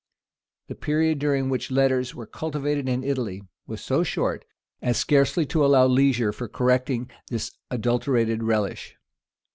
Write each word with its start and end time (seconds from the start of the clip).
The 0.67 0.73
period 0.73 1.19
during 1.19 1.47
which 1.47 1.69
letters 1.69 2.15
were 2.15 2.25
cultivated 2.25 2.89
in 2.89 3.03
Italy 3.03 3.43
was 3.67 3.81
so 3.81 4.01
short, 4.01 4.45
as 4.81 4.97
scarcely 4.97 5.45
to 5.45 5.63
allow 5.63 5.85
leisure 5.85 6.33
for 6.33 6.47
correcting 6.47 7.11
this 7.29 7.51
adulterated 7.69 8.41
relish. 8.41 8.95